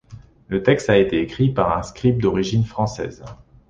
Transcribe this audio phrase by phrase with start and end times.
[0.47, 3.23] Le texte a été écrit par un scribe d'origine française.